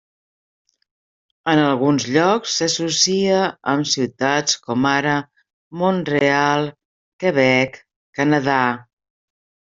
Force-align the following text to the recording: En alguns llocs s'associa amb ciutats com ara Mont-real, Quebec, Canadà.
En 1.51 1.59
alguns 1.63 2.05
llocs 2.15 2.55
s'associa 2.61 3.41
amb 3.75 3.89
ciutats 3.91 4.57
com 4.63 4.89
ara 4.93 5.13
Mont-real, 5.83 6.67
Quebec, 7.27 7.79
Canadà. 8.23 8.59